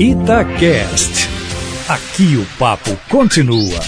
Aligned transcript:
Itacast. 0.00 1.28
Aqui 1.88 2.36
o 2.36 2.46
papo 2.56 2.96
continua. 3.10 3.80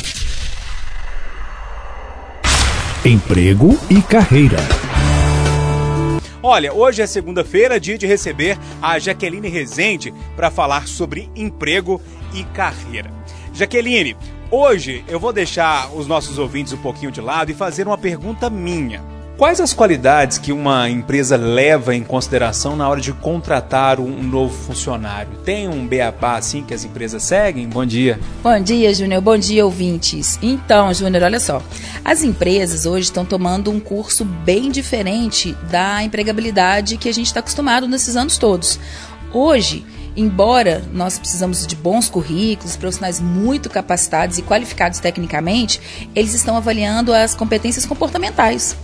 Emprego 3.05 3.79
e 3.89 4.03
carreira. 4.03 4.57
Olha, 6.43 6.73
hoje 6.75 7.01
é 7.01 7.07
segunda-feira, 7.07 7.79
dia 7.79 7.97
de 7.97 8.09
receber 8.09 8.59
a 8.83 8.99
Jaqueline 8.99 9.49
Rezende 9.49 10.13
para 10.35 10.51
falar 10.51 10.89
sobre 10.89 11.31
emprego 11.37 12.03
e 12.35 12.43
carreira. 12.43 13.13
Jaqueline, 13.55 14.17
hoje 14.51 15.05
eu 15.07 15.21
vou 15.21 15.33
deixar 15.33 15.95
os 15.95 16.09
nossos 16.09 16.39
ouvintes 16.39 16.73
um 16.73 16.79
pouquinho 16.79 17.13
de 17.13 17.21
lado 17.21 17.53
e 17.53 17.55
fazer 17.55 17.87
uma 17.87 17.97
pergunta 17.97 18.51
minha. 18.51 19.01
Quais 19.41 19.59
as 19.59 19.73
qualidades 19.73 20.37
que 20.37 20.53
uma 20.53 20.91
empresa 20.91 21.35
leva 21.35 21.95
em 21.95 22.05
consideração 22.05 22.77
na 22.77 22.87
hora 22.87 23.01
de 23.01 23.11
contratar 23.11 23.99
um 23.99 24.23
novo 24.23 24.55
funcionário? 24.55 25.33
Tem 25.43 25.67
um 25.67 25.87
beabá 25.87 26.37
assim 26.37 26.63
que 26.63 26.75
as 26.75 26.85
empresas 26.85 27.23
seguem? 27.23 27.67
Bom 27.67 27.87
dia. 27.87 28.21
Bom 28.43 28.61
dia, 28.61 28.93
Júnior. 28.93 29.23
Bom 29.23 29.39
dia, 29.39 29.65
ouvintes. 29.65 30.39
Então, 30.43 30.93
Júnior, 30.93 31.23
olha 31.23 31.41
só. 31.41 31.63
As 32.05 32.23
empresas 32.23 32.85
hoje 32.85 33.05
estão 33.05 33.25
tomando 33.25 33.71
um 33.71 33.81
curso 33.81 34.27
bem 34.27 34.71
diferente 34.71 35.57
da 35.71 36.03
empregabilidade 36.03 36.99
que 36.99 37.09
a 37.09 37.15
gente 37.15 37.29
está 37.29 37.41
acostumado 37.41 37.89
nesses 37.89 38.17
anos 38.17 38.37
todos. 38.37 38.79
Hoje, 39.33 39.87
embora 40.15 40.85
nós 40.93 41.19
precisamos 41.19 41.67
de 41.67 41.77
bons 41.77 42.11
currículos, 42.11 42.77
profissionais 42.77 43.19
muito 43.19 43.71
capacitados 43.71 44.37
e 44.37 44.43
qualificados 44.43 44.99
tecnicamente, 44.99 45.81
eles 46.15 46.35
estão 46.35 46.59
avaliando 46.59 47.15
as 47.15 47.35
competências 47.35 47.87
comportamentais. 47.87 48.77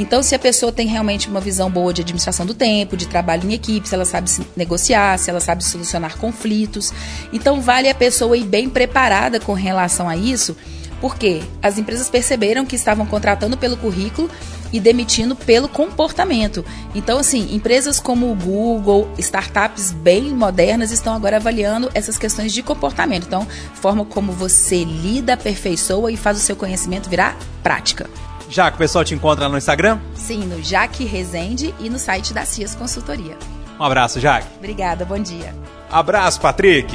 Então, 0.00 0.22
se 0.22 0.34
a 0.34 0.38
pessoa 0.38 0.72
tem 0.72 0.88
realmente 0.88 1.28
uma 1.28 1.42
visão 1.42 1.70
boa 1.70 1.92
de 1.92 2.00
administração 2.00 2.46
do 2.46 2.54
tempo, 2.54 2.96
de 2.96 3.06
trabalho 3.06 3.46
em 3.46 3.52
equipe, 3.52 3.86
se 3.86 3.94
ela 3.94 4.06
sabe 4.06 4.30
se 4.30 4.42
negociar, 4.56 5.18
se 5.18 5.28
ela 5.28 5.40
sabe 5.40 5.62
solucionar 5.62 6.16
conflitos, 6.16 6.90
então 7.30 7.60
vale 7.60 7.86
a 7.86 7.94
pessoa 7.94 8.34
ir 8.34 8.44
bem 8.44 8.70
preparada 8.70 9.38
com 9.38 9.52
relação 9.52 10.08
a 10.08 10.16
isso, 10.16 10.56
porque 11.02 11.42
as 11.62 11.76
empresas 11.76 12.08
perceberam 12.08 12.64
que 12.64 12.76
estavam 12.76 13.04
contratando 13.04 13.58
pelo 13.58 13.76
currículo 13.76 14.30
e 14.72 14.80
demitindo 14.80 15.36
pelo 15.36 15.68
comportamento. 15.68 16.64
Então, 16.94 17.18
assim, 17.18 17.54
empresas 17.54 18.00
como 18.00 18.32
o 18.32 18.34
Google, 18.34 19.06
startups 19.18 19.92
bem 19.92 20.34
modernas 20.34 20.92
estão 20.92 21.12
agora 21.12 21.36
avaliando 21.36 21.90
essas 21.92 22.16
questões 22.16 22.54
de 22.54 22.62
comportamento. 22.62 23.26
Então, 23.26 23.46
forma 23.74 24.06
como 24.06 24.32
você 24.32 24.82
lida, 24.82 25.34
aperfeiçoa 25.34 26.10
e 26.10 26.16
faz 26.16 26.38
o 26.38 26.40
seu 26.40 26.56
conhecimento 26.56 27.10
virar 27.10 27.36
prática. 27.62 28.08
Jaque, 28.50 28.74
o 28.74 28.78
pessoal 28.78 29.04
te 29.04 29.14
encontra 29.14 29.44
lá 29.44 29.50
no 29.50 29.56
Instagram? 29.56 30.00
Sim, 30.14 30.40
no 30.40 30.60
Jaque 30.62 31.04
Rezende 31.04 31.72
e 31.78 31.88
no 31.88 31.98
site 31.98 32.34
da 32.34 32.44
CIAS 32.44 32.74
Consultoria. 32.74 33.36
Um 33.78 33.84
abraço, 33.84 34.18
Jaque. 34.18 34.48
Obrigada, 34.58 35.04
bom 35.04 35.18
dia. 35.18 35.54
Abraço, 35.90 36.40
Patrick. 36.40 36.92